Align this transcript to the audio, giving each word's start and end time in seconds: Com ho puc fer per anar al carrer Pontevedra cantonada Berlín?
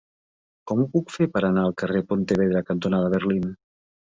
Com 0.71 0.79
ho 0.83 0.87
puc 0.95 1.13
fer 1.17 1.27
per 1.35 1.43
anar 1.49 1.65
al 1.69 1.77
carrer 1.83 2.03
Pontevedra 2.13 2.65
cantonada 2.71 3.13
Berlín? 3.17 3.47